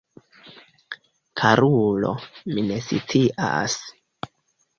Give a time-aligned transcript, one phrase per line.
[1.41, 2.15] Karulo,
[2.55, 3.79] mi ne scias.